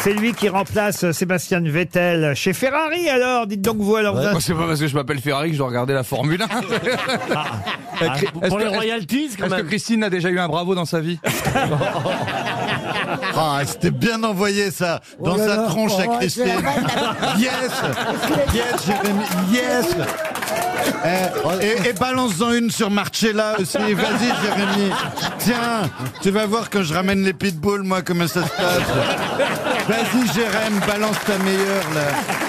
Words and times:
C'est 0.00 0.12
lui 0.12 0.32
qui 0.32 0.48
remplace 0.48 1.10
Sébastien 1.10 1.60
Vettel 1.60 2.34
chez 2.34 2.52
Ferrari, 2.52 3.08
alors 3.08 3.46
Dites 3.46 3.60
donc 3.62 3.78
vous, 3.78 3.96
alors. 3.96 4.14
vous- 4.16 4.22
Moi, 4.22 4.38
c'est 4.40 4.54
pas 4.54 4.66
parce 4.66 4.80
que 4.80 4.86
je 4.86 4.94
m'appelle 4.94 5.18
Ferrari 5.20 5.48
que 5.48 5.54
je 5.54 5.58
dois 5.58 5.68
regarder 5.68 5.92
la 5.92 6.02
Formule 6.04 6.40
1. 6.42 6.46
Euh, 6.46 6.48
Est-ce 8.00 8.30
Pour 8.30 8.40
que- 8.42 8.62
les 8.62 8.64
est-ce- 8.68 8.74
royalties, 8.76 9.30
quand 9.38 9.44
Est-ce 9.46 9.54
que 9.54 9.56
même. 9.56 9.66
Christine 9.66 10.04
a 10.04 10.10
déjà 10.10 10.30
eu 10.30 10.38
un 10.38 10.46
bravo 10.48 10.74
dans 10.76 10.84
sa 10.84 11.00
vie 11.00 11.18
Ah, 13.36 13.60
c'était 13.66 13.90
bien 13.90 14.22
envoyé 14.22 14.70
ça 14.70 15.00
dans 15.20 15.34
Oh 15.34 15.38
là 15.38 15.46
sa 15.46 15.56
tronche 15.64 15.92
Oh, 15.96 16.00
à 16.00 16.02
c'est 16.02 16.18
Christine. 16.18 16.62
Yes, 17.38 17.52
yes, 18.54 18.86
Jérémy, 18.86 19.24
yes. 19.52 19.96
Eh, 21.04 21.64
et, 21.66 21.88
et 21.90 21.92
balance-en 21.92 22.52
une 22.52 22.70
sur 22.70 22.90
Marcella 22.90 23.54
aussi. 23.60 23.76
Vas-y, 23.78 24.28
Jérémy. 24.42 24.90
Tiens, 25.38 25.82
tu 26.22 26.30
vas 26.30 26.46
voir 26.46 26.70
quand 26.70 26.82
je 26.82 26.94
ramène 26.94 27.22
les 27.24 27.32
pitbulls, 27.32 27.82
moi, 27.82 28.02
comment 28.02 28.26
ça 28.26 28.42
se 28.44 28.48
passe. 28.48 28.82
Vas-y, 29.88 30.28
Jérémy, 30.34 30.80
balance 30.86 31.16
ta 31.24 31.38
meilleure 31.38 31.90
là. 31.94 32.47